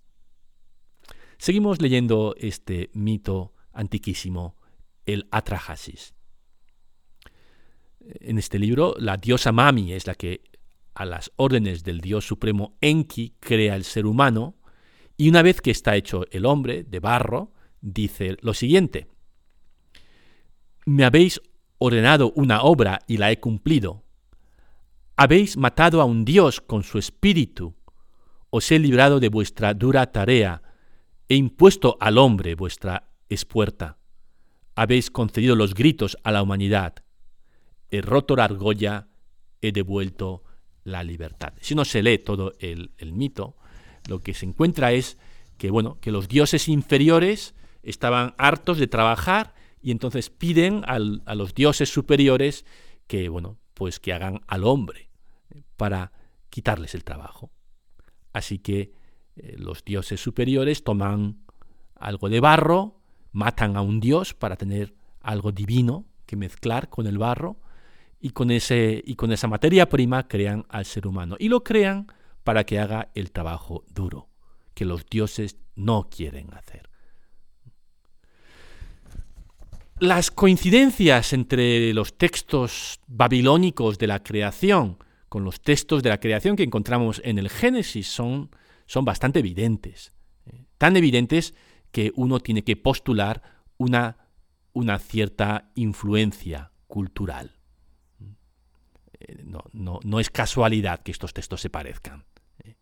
Seguimos 1.37 1.81
leyendo 1.81 2.35
este 2.37 2.89
mito 2.93 3.53
antiquísimo, 3.73 4.55
el 5.05 5.27
Atrahasis. 5.31 6.15
En 7.99 8.37
este 8.37 8.59
libro, 8.59 8.95
la 8.97 9.17
diosa 9.17 9.51
Mami 9.51 9.93
es 9.93 10.07
la 10.07 10.15
que, 10.15 10.43
a 10.93 11.05
las 11.05 11.31
órdenes 11.35 11.83
del 11.83 12.01
dios 12.01 12.25
supremo 12.25 12.77
Enki, 12.81 13.35
crea 13.39 13.75
el 13.75 13.83
ser 13.83 14.05
humano, 14.05 14.55
y 15.17 15.29
una 15.29 15.41
vez 15.41 15.61
que 15.61 15.71
está 15.71 15.95
hecho 15.95 16.25
el 16.31 16.45
hombre 16.45 16.83
de 16.83 16.99
barro, 16.99 17.53
dice 17.81 18.37
lo 18.41 18.53
siguiente, 18.53 19.07
Me 20.85 21.05
habéis 21.05 21.41
ordenado 21.77 22.31
una 22.35 22.61
obra 22.61 22.99
y 23.07 23.17
la 23.17 23.31
he 23.31 23.39
cumplido. 23.39 24.02
Habéis 25.15 25.58
matado 25.58 26.01
a 26.01 26.05
un 26.05 26.25
dios 26.25 26.60
con 26.60 26.84
su 26.84 26.98
espíritu 26.98 27.75
os 28.55 28.72
he 28.72 28.77
librado 28.77 29.20
de 29.20 29.29
vuestra 29.29 29.74
dura 29.74 30.12
tarea, 30.12 30.62
he 31.27 31.34
impuesto 31.36 31.98
al 32.00 32.20
hombre 32.20 32.53
vuestra 32.53 33.10
espuerta. 33.27 33.98
Habéis 34.75 35.10
concedido 35.10 35.55
los 35.55 35.74
gritos 35.74 36.20
a 36.24 36.32
la 36.32 36.43
humanidad. 36.43 36.98
He 37.89 38.01
roto 38.01 38.36
la 38.36 38.43
argolla, 38.43 39.08
he 39.60 39.72
devuelto 39.72 40.43
la 40.84 41.03
libertad. 41.03 41.53
Si 41.62 41.74
uno 41.74 41.84
se 41.84 42.03
lee 42.03 42.20
todo 42.20 42.53
el, 42.60 42.91
mito, 43.12 43.58
lo 44.08 44.20
que 44.20 44.36
se 44.36 44.46
encuentra 44.46 44.91
es 44.91 45.17
que, 45.58 45.72
bueno, 45.72 46.00
que 46.00 46.12
los 46.12 46.27
dioses 46.27 46.67
inferiores 46.67 47.55
estaban 47.82 48.36
hartos 48.38 48.77
de 48.77 48.86
trabajar 48.86 49.55
y 49.82 49.89
entonces 49.89 50.29
piden 50.29 50.84
a 50.86 51.00
los 51.34 51.55
dioses 51.55 51.91
superiores 51.91 52.65
que, 53.08 53.29
bueno, 53.29 53.58
pues 53.74 54.00
que 54.00 54.13
hagan 54.13 54.42
al 54.48 54.63
hombre 54.63 55.10
para 55.77 56.12
quitarles 56.50 56.96
el 56.96 57.03
trabajo. 57.03 57.51
Así 58.32 58.60
que 58.60 58.94
eh, 59.36 59.56
los 59.58 59.84
dioses 59.84 60.22
superiores 60.22 60.84
toman 60.84 61.44
algo 61.96 62.30
de 62.30 62.39
barro, 62.39 63.00
matan 63.32 63.77
a 63.77 63.82
un 63.82 64.00
dios 64.00 64.34
para 64.34 64.56
tener 64.56 64.94
algo 65.22 65.51
divino 65.51 66.06
que 66.25 66.36
mezclar 66.36 66.89
con 66.89 67.08
el 67.08 67.18
barro 67.18 67.58
y 68.20 68.30
con, 68.30 68.51
ese, 68.51 69.01
y 69.06 69.15
con 69.15 69.32
esa 69.32 69.48
materia 69.48 69.89
prima 69.89 70.27
crean 70.27 70.65
al 70.70 70.86
ser 70.86 71.08
humano. 71.08 71.36
Y 71.39 71.50
lo 71.50 71.63
crean 71.63 72.08
para 72.44 72.65
que 72.65 72.80
haga 72.80 73.10
el 73.15 73.32
trabajo 73.32 73.84
duro, 73.94 74.30
que 74.74 74.86
los 74.86 75.06
dioses 75.06 75.58
no 75.75 76.10
quieren 76.10 76.53
hacer. 76.53 76.92
Las 80.03 80.31
coincidencias 80.31 81.31
entre 81.31 81.93
los 81.93 82.17
textos 82.17 83.00
babilónicos 83.07 83.98
de 83.98 84.07
la 84.07 84.22
creación 84.22 84.98
con 85.29 85.45
los 85.45 85.62
textos 85.62 86.03
de 86.03 86.10
la 86.10 86.19
creación 86.19 86.57
que 86.57 86.63
encontramos 86.63 87.22
en 87.24 87.39
el 87.39 87.50
Génesis 87.50 88.07
son, 88.07 88.50
son 88.86 89.05
bastante 89.05 89.39
evidentes. 89.39 90.12
¿eh? 90.48 90.65
Tan 90.77 90.98
evidentes 90.98 91.53
que 91.93 92.12
uno 92.17 92.41
tiene 92.41 92.65
que 92.65 92.75
postular 92.75 93.43
una, 93.77 94.17
una 94.74 95.00
cierta 95.00 95.72
influencia 95.74 96.74
cultural. 96.88 97.55
Eh, 99.22 99.41
no, 99.45 100.19
es 100.19 100.29
casualidad 100.29 101.01
que 101.01 101.13
estos 101.13 101.33
textos 101.33 101.62
se 101.62 101.69
parezcan. 101.69 102.25
¿eh? 102.65 102.75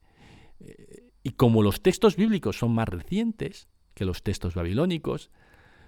Y 1.21 1.33
como 1.33 1.61
los 1.61 1.83
textos 1.83 2.15
bíblicos 2.15 2.57
son 2.57 2.73
más 2.73 2.89
recientes 2.89 3.67
que 3.93 4.05
los 4.05 4.23
textos 4.23 4.55
babilónicos, 4.55 5.29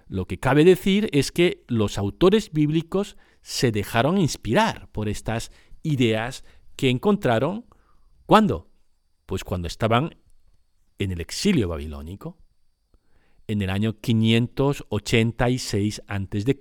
lo 0.06 0.26
que 0.26 0.38
cabe 0.38 0.64
decir 0.64 1.08
es 1.12 1.32
que 1.32 1.64
los 1.68 1.98
autores 1.98 2.52
bíblicos 2.52 3.16
se 3.42 3.72
dejaron 3.72 4.18
inspirar 4.18 4.88
por 4.92 5.08
estas 5.08 5.50
ideas 5.82 6.44
que 6.76 6.90
encontraron 6.90 7.66
¿cuándo? 8.26 8.68
Pues 9.26 9.44
cuando 9.44 9.68
estaban 9.68 10.16
en 10.98 11.12
el 11.12 11.20
exilio 11.20 11.68
babilónico. 11.68 12.38
En 13.46 13.60
el 13.62 13.70
año 13.70 14.00
586 14.00 16.02
a.C., 16.06 16.56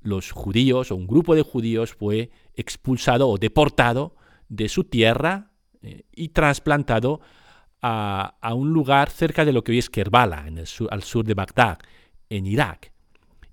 los 0.00 0.30
judíos 0.32 0.90
o 0.90 0.96
un 0.96 1.06
grupo 1.06 1.34
de 1.34 1.42
judíos 1.42 1.92
fue 1.92 2.30
expulsado 2.54 3.28
o 3.28 3.38
deportado 3.38 4.16
de 4.48 4.68
su 4.68 4.84
tierra 4.84 5.50
eh, 5.82 6.04
y 6.12 6.28
trasplantado 6.28 7.20
a, 7.80 8.34
un 8.54 8.72
lugar 8.72 9.10
cerca 9.10 9.44
de 9.44 9.52
lo 9.52 9.62
que 9.62 9.72
hoy 9.72 9.78
es 9.78 9.90
Kerbala, 9.90 10.48
en 10.48 10.58
el 10.58 10.66
al 10.90 11.02
sur 11.02 11.24
de 11.24 11.34
Bagdad, 11.34 11.78
en 12.30 12.46
Irak. 12.46 12.92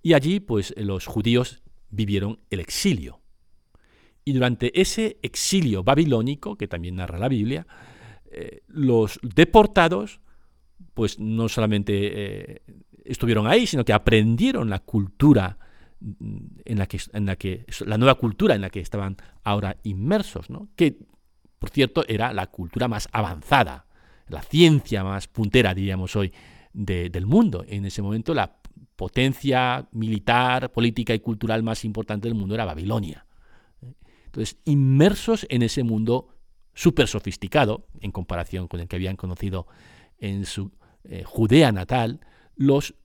Y 0.01 0.13
allí, 0.13 0.39
pues, 0.39 0.73
los 0.77 1.05
judíos 1.05 1.61
vivieron 1.89 2.39
el 2.49 2.59
exilio. 2.59 3.21
Y 4.23 4.33
durante 4.33 4.79
ese 4.79 5.17
exilio 5.21 5.83
babilónico, 5.83 6.57
que 6.57 6.67
también 6.67 6.95
narra 6.95 7.19
la 7.19 7.27
Biblia, 7.27 7.67
eh, 8.31 8.63
los 8.67 9.19
deportados, 9.21 10.19
pues 10.93 11.19
no 11.19 11.47
solamente 11.47 11.93
eh, 11.93 12.61
estuvieron 13.03 13.47
ahí, 13.47 13.67
sino 13.67 13.85
que 13.85 13.93
aprendieron 13.93 14.69
la 14.69 14.79
cultura 14.79 15.57
mm, 15.99 16.37
en 16.65 16.77
la 16.77 16.87
que, 16.87 16.99
en 17.13 17.25
la 17.25 17.35
que 17.35 17.65
la 17.85 17.97
nueva 17.97 18.15
cultura 18.15 18.55
en 18.55 18.61
la 18.61 18.69
que 18.69 18.79
estaban 18.79 19.17
ahora 19.43 19.77
inmersos, 19.83 20.49
¿no? 20.49 20.69
que 20.75 20.97
por 21.59 21.69
cierto 21.69 22.03
era 22.07 22.33
la 22.33 22.47
cultura 22.47 22.87
más 22.87 23.07
avanzada, 23.11 23.85
la 24.27 24.41
ciencia 24.41 25.03
más 25.03 25.27
puntera, 25.27 25.73
diríamos 25.73 26.15
hoy, 26.15 26.33
del 26.73 27.25
mundo. 27.25 27.63
En 27.67 27.85
ese 27.85 28.01
momento 28.01 28.33
la 28.33 28.57
potencia 28.95 29.87
militar, 29.91 30.71
política 30.71 31.13
y 31.13 31.19
cultural 31.19 31.63
más 31.63 31.85
importante 31.85 32.27
del 32.27 32.37
mundo 32.37 32.55
era 32.55 32.65
Babilonia. 32.65 33.25
Entonces, 34.25 34.57
inmersos 34.65 35.45
en 35.49 35.61
ese 35.61 35.83
mundo 35.83 36.29
súper 36.73 37.07
sofisticado, 37.07 37.87
en 38.01 38.11
comparación 38.11 38.67
con 38.67 38.79
el 38.79 38.87
que 38.87 38.97
habían 38.97 39.15
conocido 39.15 39.67
en 40.17 40.45
su 40.45 40.71
eh, 41.03 41.23
Judea 41.25 41.71
natal, 41.71 42.19
los 42.55 42.95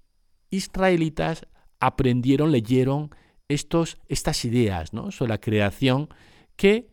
israelitas 0.50 1.46
aprendieron, 1.78 2.50
leyeron 2.50 3.10
estos, 3.48 3.98
estas 4.08 4.44
ideas 4.44 4.92
¿no? 4.92 5.10
sobre 5.10 5.30
la 5.30 5.38
creación 5.38 6.08
que 6.56 6.90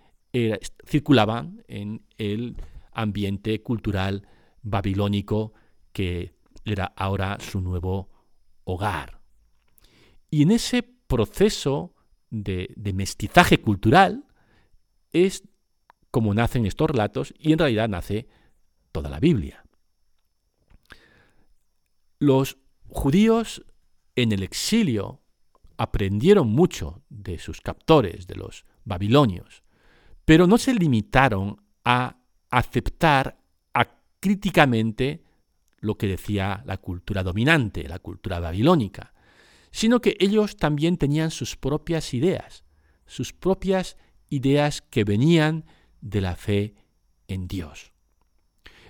circulaban 0.85 1.63
en 1.67 2.03
el 2.17 2.57
ambiente 2.91 3.61
cultural 3.61 4.27
babilónico 4.61 5.53
que 5.93 6.33
era 6.65 6.93
ahora 6.95 7.37
su 7.39 7.61
nuevo 7.61 8.09
hogar. 8.67 9.21
Y 10.29 10.43
en 10.43 10.51
ese 10.51 10.83
proceso 10.83 11.95
de, 12.29 12.69
mestizaje 12.93 13.61
cultural 13.61 14.25
es 15.13 15.43
como 16.11 16.33
nacen 16.33 16.65
estos 16.65 16.89
relatos 16.89 17.33
y 17.39 17.53
en 17.53 17.59
realidad 17.59 17.87
nace 17.87 18.27
toda 18.91 19.09
la 19.09 19.21
Biblia. 19.21 19.63
Los 22.19 22.57
judíos 22.89 23.63
en 24.15 24.33
el 24.33 24.43
exilio 24.43 25.21
aprendieron 25.77 26.49
mucho 26.49 27.03
de 27.09 27.39
sus 27.39 27.61
captores, 27.61 28.27
de 28.27 28.35
los 28.35 28.65
babilonios, 28.83 29.63
pero 30.25 30.45
no 30.45 30.57
se 30.57 30.73
limitaron 30.73 31.61
a 31.85 32.17
aceptar 32.49 33.37
críticamente 34.19 35.23
lo 35.79 35.97
que 35.97 36.07
decía 36.07 36.63
la 36.65 36.77
cultura 36.77 37.23
dominante, 37.23 37.87
la 37.87 37.99
cultura 37.99 38.39
babilónica, 38.39 39.13
sino 39.71 40.01
que 40.01 40.17
ellos 40.19 40.57
también 40.57 40.97
tenían 40.97 41.31
sus 41.31 41.55
propias 41.55 42.13
ideas, 42.13 42.63
sus 43.05 43.33
propias 43.33 43.97
ideas 44.29 44.81
que 44.81 45.03
venían 45.03 45.65
de 46.01 46.21
la 46.21 46.35
fe 46.35 46.75
en 47.27 47.47
Dios. 47.47 47.91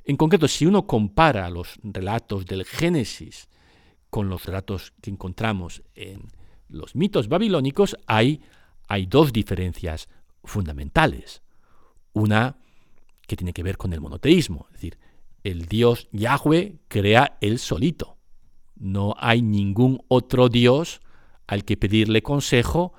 En 0.04 0.16
concreto, 0.16 0.48
si 0.48 0.66
uno 0.66 0.88
compara 0.88 1.50
los 1.50 1.78
relatos 1.84 2.46
del 2.46 2.64
Génesis 2.64 3.50
con 4.10 4.30
los 4.30 4.46
relatos 4.46 4.94
que 5.02 5.10
encontramos 5.10 5.84
en 5.96 6.32
los 6.70 6.96
mitos 6.96 7.28
babilónicos, 7.28 7.98
hay, 8.08 8.42
hay 8.88 9.06
dos 9.06 9.34
diferencias 9.34 10.08
fundamentales. 10.44 11.42
Una 12.14 12.58
que 13.28 13.36
tiene 13.36 13.54
que 13.54 13.64
ver 13.64 13.78
con 13.78 13.92
el 13.92 14.00
monoteísmo, 14.00 14.68
es 14.70 14.74
decir, 14.74 14.98
el 15.48 15.66
Dios 15.66 16.10
Yahweh 16.12 16.80
crea 16.90 17.38
él 17.40 17.58
solito. 17.60 18.18
No 18.76 19.16
hay 19.18 19.42
ningún 19.42 20.04
otro 20.10 20.50
Dios 20.50 21.02
al 21.48 21.64
que 21.64 21.78
pedirle 21.78 22.22
consejo, 22.22 22.94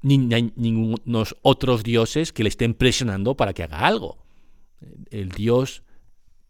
ni 0.00 0.32
hay 0.32 0.52
ningunos 0.54 1.36
otros 1.42 1.82
dioses 1.82 2.32
que 2.32 2.44
le 2.44 2.48
estén 2.48 2.74
presionando 2.74 3.36
para 3.36 3.52
que 3.52 3.64
haga 3.64 3.80
algo. 3.80 4.18
El 5.10 5.30
Dios 5.30 5.82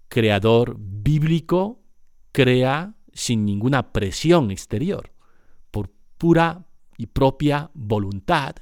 creador 0.09 0.77
bíblico 0.79 1.81
crea 2.31 2.95
sin 3.13 3.45
ninguna 3.45 3.93
presión 3.93 4.51
exterior, 4.51 5.13
por 5.71 5.91
pura 6.19 6.67
y 6.99 7.07
propia 7.07 7.71
voluntad 7.75 8.57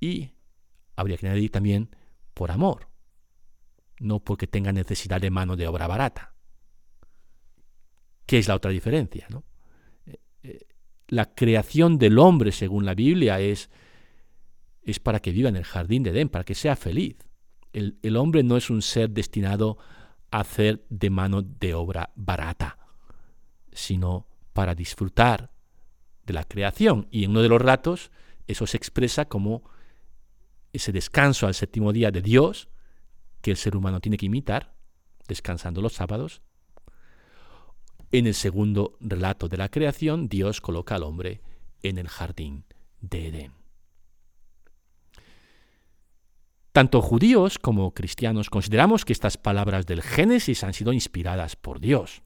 y, 0.00 0.30
habría 0.94 1.16
que 1.16 1.26
añadir 1.26 1.50
también, 1.50 1.90
por 2.34 2.50
amor 2.50 2.91
no 4.02 4.20
porque 4.20 4.46
tenga 4.46 4.72
necesidad 4.72 5.20
de 5.20 5.30
mano 5.30 5.56
de 5.56 5.66
obra 5.66 5.86
barata. 5.86 6.34
¿Qué 8.26 8.38
es 8.38 8.48
la 8.48 8.56
otra 8.56 8.70
diferencia? 8.70 9.26
Eh, 10.06 10.20
eh, 10.42 10.66
la 11.08 11.34
creación 11.34 11.98
del 11.98 12.18
hombre, 12.18 12.52
según 12.52 12.84
la 12.84 12.94
Biblia, 12.94 13.40
es, 13.40 13.70
es 14.82 14.98
para 15.00 15.20
que 15.20 15.32
viva 15.32 15.48
en 15.48 15.56
el 15.56 15.64
jardín 15.64 16.02
de 16.02 16.10
Edén, 16.10 16.28
para 16.28 16.44
que 16.44 16.54
sea 16.54 16.76
feliz. 16.76 17.16
El, 17.72 17.98
el 18.02 18.16
hombre 18.16 18.42
no 18.42 18.56
es 18.56 18.70
un 18.70 18.82
ser 18.82 19.10
destinado 19.10 19.78
a 20.30 20.40
hacer 20.40 20.84
de 20.88 21.10
mano 21.10 21.42
de 21.42 21.74
obra 21.74 22.10
barata, 22.14 22.78
sino 23.72 24.26
para 24.52 24.74
disfrutar 24.74 25.52
de 26.24 26.32
la 26.32 26.44
creación. 26.44 27.08
Y 27.10 27.24
en 27.24 27.30
uno 27.30 27.42
de 27.42 27.48
los 27.48 27.60
ratos 27.60 28.10
eso 28.46 28.66
se 28.66 28.76
expresa 28.76 29.26
como 29.26 29.64
ese 30.72 30.92
descanso 30.92 31.46
al 31.46 31.54
séptimo 31.54 31.92
día 31.92 32.10
de 32.10 32.22
Dios, 32.22 32.68
que 33.42 33.50
el 33.50 33.56
ser 33.56 33.76
humano 33.76 34.00
tiene 34.00 34.16
que 34.16 34.26
imitar, 34.26 34.74
descansando 35.28 35.82
los 35.82 35.92
sábados. 35.92 36.40
En 38.10 38.26
el 38.26 38.34
segundo 38.34 38.96
relato 39.00 39.48
de 39.48 39.56
la 39.56 39.68
creación, 39.68 40.28
Dios 40.28 40.60
coloca 40.60 40.94
al 40.94 41.02
hombre 41.02 41.42
en 41.82 41.98
el 41.98 42.08
jardín 42.08 42.64
de 43.00 43.28
Edén. 43.28 43.52
Tanto 46.72 47.02
judíos 47.02 47.58
como 47.58 47.92
cristianos 47.92 48.48
consideramos 48.48 49.04
que 49.04 49.12
estas 49.12 49.36
palabras 49.36 49.84
del 49.84 50.00
Génesis 50.00 50.64
han 50.64 50.72
sido 50.72 50.94
inspiradas 50.94 51.54
por 51.54 51.80
Dios, 51.80 52.22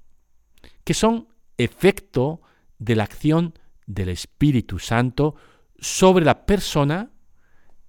que 0.84 0.94
son 0.94 1.28
efecto 1.56 2.42
de 2.78 2.94
la 2.94 3.04
acción 3.04 3.54
del 3.86 4.08
Espíritu 4.08 4.78
Santo 4.78 5.34
sobre 5.78 6.24
la 6.24 6.46
persona 6.46 7.10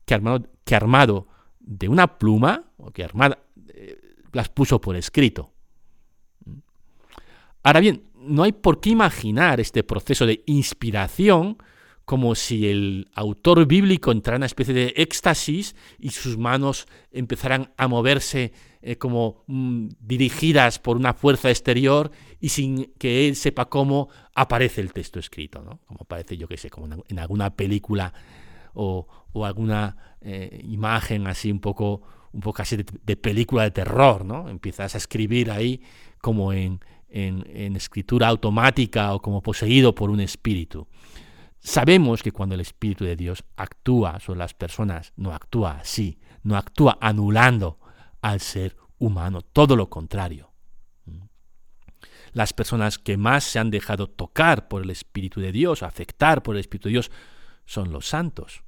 que 0.06 0.16
armado, 0.16 0.50
que 0.64 0.76
armado 0.76 1.28
de 1.68 1.90
una 1.90 2.18
pluma, 2.18 2.64
o 2.78 2.92
que 2.92 3.04
Armada 3.04 3.40
eh, 3.68 4.00
las 4.32 4.50
puso 4.50 4.80
por 4.80 4.96
escrito. 4.96 5.52
Ahora 7.62 7.82
bien, 7.82 8.04
no 8.16 8.44
hay 8.44 8.54
por 8.54 8.80
qué 8.80 8.90
imaginar 8.90 9.60
este 9.60 9.84
proceso 9.84 10.26
de 10.26 10.44
inspiración 10.46 11.58
como 12.06 12.36
si 12.36 12.70
el 12.70 13.10
autor 13.16 13.66
bíblico 13.68 14.14
entrara 14.14 14.38
en 14.38 14.40
una 14.40 14.46
especie 14.46 14.74
de 14.74 14.94
éxtasis 14.96 15.76
y 16.00 16.12
sus 16.12 16.38
manos 16.38 16.88
empezaran 17.12 17.74
a 17.76 17.90
moverse 17.90 18.54
eh, 18.82 18.98
como 18.98 19.44
mm, 19.48 19.90
dirigidas 20.00 20.80
por 20.80 20.96
una 20.96 21.14
fuerza 21.14 21.50
exterior 21.50 22.12
y 22.40 22.48
sin 22.48 22.94
que 22.98 23.28
él 23.28 23.36
sepa 23.36 23.68
cómo 23.68 24.08
aparece 24.34 24.80
el 24.80 24.94
texto 24.94 25.20
escrito, 25.20 25.62
¿no? 25.62 25.82
Como 25.86 26.06
parece, 26.06 26.38
yo 26.38 26.48
que 26.48 26.56
sé, 26.56 26.70
como 26.70 26.88
en 27.10 27.20
alguna 27.20 27.54
película 27.54 28.14
o, 28.78 29.08
alguna 29.46 30.18
eh, 30.22 30.62
imagen 30.64 31.28
así 31.28 31.52
un 31.52 31.60
poco, 31.60 32.02
un 32.32 32.42
poco 32.42 32.62
así 32.62 32.78
de, 32.78 33.18
película 33.18 33.64
de 33.64 33.72
terror, 33.72 34.26
¿no? 34.26 34.50
Empiezas 34.50 34.96
a 34.96 34.98
escribir 34.98 35.52
ahí 35.52 35.82
como 36.22 36.54
en, 36.54 36.80
en, 37.10 37.76
escritura 37.76 38.28
automática 38.28 39.14
o 39.14 39.22
como 39.22 39.42
poseído 39.42 39.94
por 39.94 40.10
un 40.10 40.20
espíritu. 40.20 40.88
Sabemos 41.60 42.24
que 42.24 42.32
cuando 42.32 42.56
el 42.56 42.62
Espíritu 42.62 43.04
de 43.04 43.16
Dios 43.16 43.44
actúa 43.58 44.20
sobre 44.20 44.40
las 44.40 44.54
personas, 44.54 45.12
no 45.18 45.34
actúa 45.34 45.80
así, 45.80 46.20
no 46.44 46.56
actúa 46.56 46.98
anulando 47.02 47.80
al 48.22 48.40
ser 48.40 48.78
humano, 49.00 49.42
todo 49.42 49.76
lo 49.76 49.90
contrario. 49.90 50.52
Las 52.34 52.54
personas 52.54 53.00
que 53.00 53.18
más 53.18 53.44
se 53.44 53.60
han 53.60 53.72
dejado 53.72 54.08
tocar 54.08 54.68
por 54.68 54.84
el 54.84 54.92
Espíritu 54.92 55.42
de 55.42 55.52
Dios, 55.52 55.82
afectar 55.82 56.44
por 56.44 56.56
el 56.56 56.62
Espíritu 56.62 56.90
de 56.90 56.94
Dios, 56.94 57.12
son 57.66 57.92
los 57.92 58.08
santos. 58.08 58.64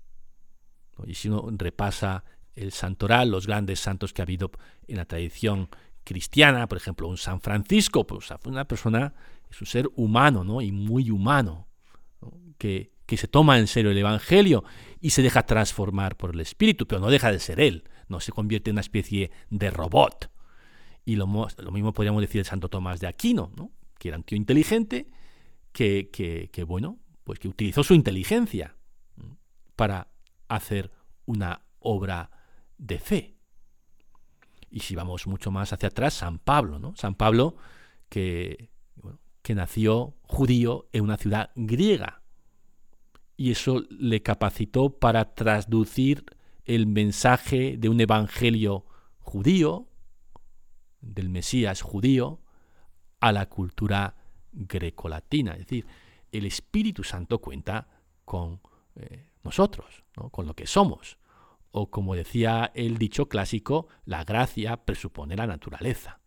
Y 1.06 1.16
si 1.16 1.30
uno 1.30 1.48
repasa 1.52 2.24
el 2.56 2.72
santoral, 2.72 3.30
los 3.32 3.48
grandes 3.48 3.80
santos 3.80 4.14
que 4.14 4.22
ha 4.22 4.24
habido 4.24 4.52
en 4.88 4.98
la 4.98 5.06
tradición 5.06 5.70
cristiana, 6.04 6.68
por 6.68 6.78
ejemplo, 6.78 7.08
un 7.08 7.18
San 7.18 7.42
Francisco, 7.42 8.06
pues 8.06 8.30
una 8.46 8.66
persona, 8.66 9.14
es 9.50 9.62
un 9.62 9.68
ser 9.68 9.90
humano, 9.96 10.44
¿no? 10.44 10.62
Y 10.62 10.72
muy 10.72 11.12
humano, 11.12 11.68
que, 12.58 12.92
que 13.06 13.18
se 13.18 13.28
toma 13.28 13.58
en 13.60 13.68
serio 13.68 13.92
el 13.92 13.98
Evangelio 13.98 14.64
y 15.00 15.12
se 15.12 15.22
deja 15.22 15.46
transformar 15.46 16.18
por 16.18 16.32
el 16.34 16.40
Espíritu, 16.42 16.88
pero 16.88 17.00
no 17.00 17.10
deja 17.10 17.32
de 17.32 17.40
ser 17.40 17.60
él, 17.60 17.84
no 18.08 18.20
se 18.20 18.32
convierte 18.32 18.70
en 18.70 18.76
una 18.76 18.82
especie 18.82 19.32
de 19.50 19.72
robot. 19.72 20.32
Y 21.06 21.16
lo, 21.16 21.26
lo 21.26 21.72
mismo 21.72 21.94
podríamos 21.94 22.22
decir 22.22 22.42
de 22.42 22.50
Santo 22.50 22.70
Tomás 22.70 23.00
de 23.00 23.08
Aquino, 23.08 23.52
¿no? 23.56 23.72
que 23.98 24.10
era 24.10 24.18
un 24.18 24.24
tío 24.24 24.38
inteligente, 24.38 25.08
que, 25.72 26.10
que, 26.12 26.50
que 26.52 26.64
bueno, 26.64 27.00
pues 27.24 27.40
que 27.40 27.48
utilizó 27.48 27.84
su 27.84 27.94
inteligencia 27.94 28.76
para 29.76 30.08
hacer 30.50 30.92
una 31.26 31.62
obra 31.80 32.32
de 32.78 33.00
fe. 33.00 33.38
Y 34.70 34.82
si 34.82 34.96
vamos 34.96 35.26
mucho 35.28 35.52
más 35.52 35.74
hacia 35.74 35.88
atrás, 35.88 36.16
San 36.16 36.40
Pablo, 36.40 36.80
¿no? 36.80 36.96
San 36.96 37.16
Pablo 37.16 37.56
que, 38.10 38.70
que 39.42 39.56
nació 39.56 40.16
judío 40.24 40.90
en 40.92 41.04
una 41.04 41.18
ciudad 41.18 41.52
griega. 41.56 42.22
Y 43.38 43.52
eso 43.52 43.84
le 43.90 44.22
capacitó 44.22 45.00
para 45.00 45.34
traducir 45.34 46.26
el 46.66 46.88
mensaje 46.88 47.78
de 47.78 47.90
un 47.90 48.00
evangelio 48.02 48.86
judío, 49.20 49.88
del 51.02 51.30
Mesías 51.30 51.82
judío, 51.82 52.42
a 53.20 53.32
la 53.32 53.48
cultura 53.48 54.16
grecolatina. 54.52 55.54
Es 55.54 55.60
decir, 55.60 55.88
el 56.32 56.46
Espíritu 56.46 57.04
Santo 57.04 57.40
cuenta 57.40 57.88
con 58.26 58.62
eh, 58.96 59.29
nosotros, 59.44 60.04
con 60.32 60.46
lo 60.46 60.56
que 60.56 60.68
somos. 60.68 61.18
O 61.72 61.90
como 61.92 62.16
decía 62.16 62.72
el 62.74 62.98
dicho 62.98 63.30
clásico, 63.30 63.88
la 64.06 64.24
gracia 64.24 64.78
presupone 64.86 65.36
la 65.36 65.48
naturaleza. 65.48 66.20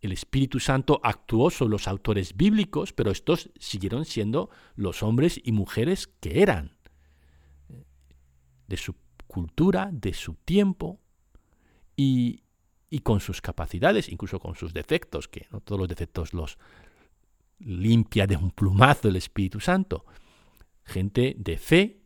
El 0.00 0.12
Espíritu 0.12 0.60
Santo 0.60 1.00
actuó 1.02 1.50
sobre 1.50 1.72
los 1.72 1.88
autores 1.88 2.36
bíblicos, 2.36 2.92
pero 2.92 3.10
estos 3.10 3.50
siguieron 3.58 4.04
siendo 4.04 4.50
los 4.74 5.02
hombres 5.02 5.40
y 5.42 5.52
mujeres 5.52 6.06
que 6.20 6.42
eran, 6.42 6.76
de 8.66 8.76
su 8.76 8.94
cultura, 9.26 9.90
de 9.92 10.12
su 10.12 10.34
tiempo, 10.34 11.00
y, 11.96 12.42
y 12.90 13.00
con 13.00 13.20
sus 13.20 13.40
capacidades, 13.40 14.08
incluso 14.08 14.38
con 14.38 14.54
sus 14.54 14.74
defectos, 14.74 15.28
que 15.28 15.46
no 15.50 15.60
todos 15.60 15.80
los 15.80 15.88
defectos 15.88 16.34
los 16.34 16.58
limpia 17.58 18.26
de 18.26 18.36
un 18.36 18.50
plumazo 18.50 19.08
el 19.08 19.16
Espíritu 19.16 19.60
Santo. 19.60 20.04
Gente 20.84 21.34
de 21.38 21.58
fe 21.58 22.05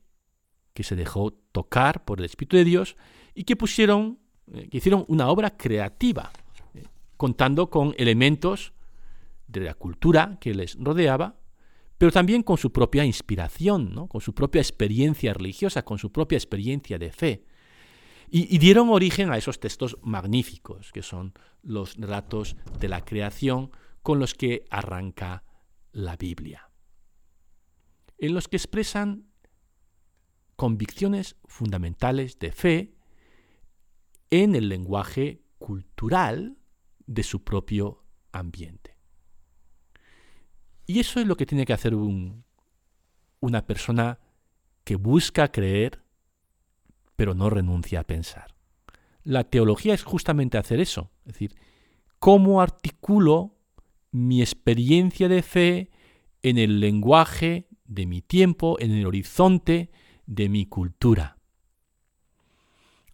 que 0.72 0.82
se 0.82 0.96
dejó 0.96 1.32
tocar 1.52 2.04
por 2.04 2.20
el 2.20 2.26
Espíritu 2.26 2.56
de 2.56 2.64
Dios 2.64 2.96
y 3.34 3.44
que 3.44 3.56
pusieron, 3.56 4.18
eh, 4.52 4.68
que 4.68 4.78
hicieron 4.78 5.04
una 5.08 5.28
obra 5.28 5.56
creativa, 5.56 6.30
eh, 6.74 6.84
contando 7.16 7.70
con 7.70 7.94
elementos 7.98 8.72
de 9.46 9.60
la 9.60 9.74
cultura 9.74 10.38
que 10.40 10.54
les 10.54 10.76
rodeaba, 10.78 11.36
pero 11.98 12.12
también 12.12 12.42
con 12.42 12.56
su 12.56 12.72
propia 12.72 13.04
inspiración, 13.04 14.08
con 14.08 14.20
su 14.20 14.34
propia 14.34 14.62
experiencia 14.62 15.34
religiosa, 15.34 15.82
con 15.82 15.98
su 15.98 16.10
propia 16.10 16.36
experiencia 16.38 16.98
de 16.98 17.12
fe. 17.12 17.44
Y, 18.32 18.58
dieron 18.58 18.90
origen 18.90 19.30
a 19.32 19.36
esos 19.36 19.58
textos 19.58 19.98
magníficos, 20.02 20.92
que 20.92 21.02
son 21.02 21.34
los 21.62 21.96
relatos 21.96 22.56
de 22.78 22.88
la 22.88 23.04
creación 23.04 23.72
con 24.02 24.20
los 24.20 24.34
que 24.34 24.64
arranca 24.70 25.42
la 25.92 26.16
Biblia, 26.16 26.70
en 28.18 28.34
los 28.34 28.46
que 28.46 28.56
expresan 28.56 29.29
convicciones 30.60 31.36
fundamentales 31.46 32.38
de 32.38 32.52
fe 32.52 32.94
en 34.28 34.54
el 34.54 34.68
lenguaje 34.68 35.40
cultural 35.58 36.58
de 37.06 37.22
su 37.22 37.44
propio 37.44 38.04
ambiente. 38.30 38.98
Y 40.84 41.00
eso 41.00 41.18
es 41.18 41.26
lo 41.26 41.38
que 41.38 41.46
tiene 41.46 41.64
que 41.64 41.72
hacer 41.72 41.94
una 41.94 43.66
persona 43.66 44.20
que 44.84 44.96
busca 44.96 45.50
creer 45.50 46.04
pero 47.16 47.32
no 47.32 47.48
renuncia 47.48 48.00
a 48.00 48.04
pensar. 48.04 48.54
La 49.22 49.44
teología 49.44 49.94
es 49.94 50.02
justamente 50.02 50.58
hacer 50.58 50.78
eso, 50.78 51.10
es 51.24 51.32
decir, 51.32 51.56
cómo 52.18 52.60
articulo 52.60 53.56
mi 54.10 54.42
experiencia 54.42 55.26
de 55.30 55.40
fe 55.40 55.90
en 56.42 56.58
el 56.58 56.80
lenguaje 56.80 57.66
de 57.86 58.04
mi 58.04 58.20
tiempo, 58.20 58.76
en 58.78 58.90
el 58.90 59.06
horizonte 59.06 59.90
de 60.30 60.48
mi 60.48 60.66
cultura. 60.66 61.36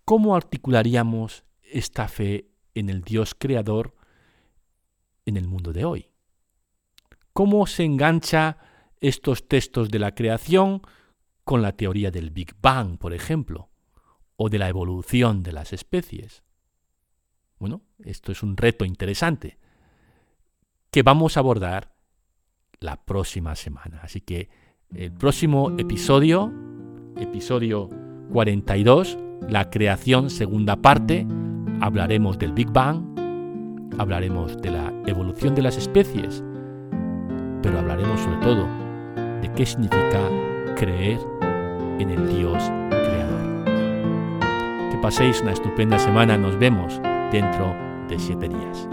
¿Cómo 0.04 0.36
articularíamos 0.36 1.44
esta 1.62 2.08
fe 2.08 2.48
en 2.74 2.90
el 2.90 3.02
Dios 3.02 3.34
creador 3.34 3.96
en 5.24 5.36
el 5.36 5.48
mundo 5.48 5.72
de 5.72 5.84
hoy? 5.84 6.10
¿Cómo 7.32 7.66
se 7.66 7.84
engancha 7.84 8.58
estos 9.00 9.48
textos 9.48 9.90
de 9.90 9.98
la 9.98 10.14
creación 10.14 10.82
con 11.44 11.62
la 11.62 11.72
teoría 11.72 12.10
del 12.10 12.30
Big 12.30 12.54
Bang, 12.60 12.98
por 12.98 13.12
ejemplo? 13.12 13.70
o 14.36 14.48
de 14.48 14.58
la 14.58 14.68
evolución 14.68 15.42
de 15.42 15.52
las 15.52 15.72
especies. 15.72 16.44
Bueno, 17.58 17.82
esto 18.04 18.32
es 18.32 18.42
un 18.42 18.56
reto 18.56 18.84
interesante 18.84 19.58
que 20.90 21.02
vamos 21.02 21.36
a 21.36 21.40
abordar 21.40 21.94
la 22.80 23.04
próxima 23.04 23.56
semana. 23.56 24.00
Así 24.02 24.20
que 24.20 24.50
el 24.94 25.12
próximo 25.12 25.74
episodio, 25.78 26.52
episodio 27.18 27.90
42, 28.32 29.18
la 29.48 29.70
creación 29.70 30.30
segunda 30.30 30.76
parte, 30.76 31.26
hablaremos 31.80 32.38
del 32.38 32.52
Big 32.52 32.70
Bang, 32.70 33.02
hablaremos 33.98 34.60
de 34.62 34.70
la 34.70 34.92
evolución 35.06 35.54
de 35.54 35.62
las 35.62 35.76
especies, 35.76 36.42
pero 37.62 37.78
hablaremos 37.78 38.20
sobre 38.20 38.38
todo 38.38 38.66
de 39.40 39.52
qué 39.54 39.66
significa 39.66 40.20
creer 40.76 41.18
en 41.98 42.10
el 42.10 42.28
Dios 42.28 42.62
paséis 45.06 45.40
una 45.40 45.52
estupenda 45.52 46.00
semana. 46.00 46.36
Nos 46.36 46.58
vemos 46.58 47.00
dentro 47.30 47.76
de 48.08 48.18
siete 48.18 48.48
días. 48.48 48.88